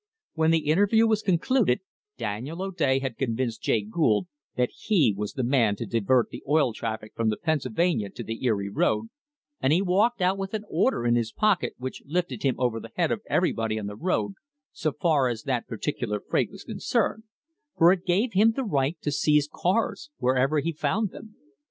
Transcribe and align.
When 0.33 0.49
the 0.49 0.65
interview 0.65 1.05
was 1.05 1.21
concluded, 1.21 1.81
Daniel 2.17 2.63
O'Day 2.63 2.97
had 2.97 3.19
con 3.19 3.35
vinced 3.35 3.59
Jay 3.61 3.83
Gould 3.83 4.25
that 4.55 4.71
he 4.71 5.13
was 5.15 5.33
the 5.33 5.43
man 5.43 5.75
to 5.75 5.85
divert 5.85 6.29
the 6.31 6.41
oil 6.49 6.73
traffic 6.73 7.11
from 7.15 7.29
the 7.29 7.37
Pennsylvania 7.37 8.09
to 8.09 8.23
the 8.23 8.43
Erie 8.43 8.67
road, 8.71 9.09
and 9.59 9.71
he 9.71 9.79
walked 9.83 10.19
out 10.19 10.39
with 10.39 10.55
an 10.55 10.63
order 10.67 11.05
in 11.05 11.13
his 11.13 11.31
pocket 11.31 11.75
which 11.77 12.01
lifted 12.07 12.41
him 12.41 12.55
over 12.59 12.79
the 12.79 12.89
head 12.95 13.11
of 13.11 13.21
everybody 13.29 13.77
on 13.77 13.85
the 13.85 13.95
road 13.95 14.33
so 14.71 14.91
far 14.91 15.27
as 15.27 15.43
that 15.43 15.67
particular 15.67 16.19
freight 16.19 16.49
was 16.49 16.63
concerned, 16.63 17.25
for 17.77 17.91
it 17.91 18.03
gave 18.03 18.33
him 18.33 18.53
the 18.53 18.63
right 18.63 18.99
to 19.01 19.11
seize 19.11 19.47
cars 19.53 20.09
wherever 20.17 20.57
he 20.61 20.71
found 20.73 21.11
them. 21.11 21.35